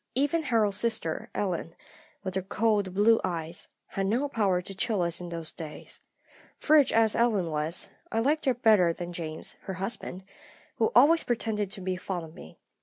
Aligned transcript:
Even 0.15 0.41
Harold's 0.41 0.77
sister 0.79 1.29
Ellen, 1.35 1.75
with 2.23 2.33
her 2.33 2.41
cold 2.41 2.95
blue 2.95 3.21
eyes, 3.23 3.67
had 3.89 4.07
no 4.07 4.27
power 4.27 4.59
to 4.59 4.73
chill 4.73 5.03
us 5.03 5.21
in 5.21 5.29
those 5.29 5.51
days. 5.51 5.99
Frigid 6.57 6.97
as 6.97 7.15
Ellen 7.15 7.51
was, 7.51 7.89
I 8.11 8.17
liked 8.19 8.45
her 8.45 8.55
better 8.55 8.93
than 8.93 9.13
James, 9.13 9.57
her 9.65 9.73
husband, 9.75 10.23
who 10.77 10.91
always 10.95 11.23
pretended 11.23 11.69
to 11.69 11.81
be 11.81 11.97
fond 11.97 12.25
of 12.25 12.33
me. 12.33 12.57